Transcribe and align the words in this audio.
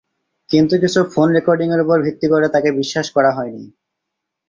কিন্তু 0.49 0.75
কিছু 0.83 0.99
ফোন 1.13 1.27
রেকর্ডিংয়ের 1.37 1.83
উপর 1.85 1.97
ভিত্তি 2.05 2.27
করে 2.27 2.47
তাকে 2.49 2.69
বিশ্বাস 2.79 3.07
করা 3.15 3.31
হয়নি। 3.37 3.63